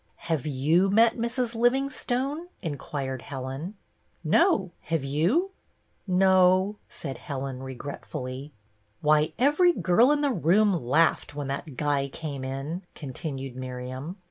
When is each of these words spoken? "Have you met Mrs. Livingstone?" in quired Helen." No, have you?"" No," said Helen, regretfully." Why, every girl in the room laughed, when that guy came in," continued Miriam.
"Have 0.33 0.47
you 0.47 0.89
met 0.89 1.15
Mrs. 1.15 1.53
Livingstone?" 1.53 2.47
in 2.63 2.75
quired 2.79 3.21
Helen." 3.21 3.75
No, 4.39 4.71
have 4.85 5.03
you?"" 5.03 5.51
No," 6.23 6.77
said 6.89 7.19
Helen, 7.19 7.61
regretfully." 7.61 8.51
Why, 9.01 9.33
every 9.37 9.73
girl 9.73 10.11
in 10.11 10.21
the 10.21 10.31
room 10.31 10.73
laughed, 10.73 11.35
when 11.35 11.49
that 11.49 11.77
guy 11.77 12.07
came 12.07 12.43
in," 12.43 12.81
continued 12.95 13.55
Miriam. 13.55 14.17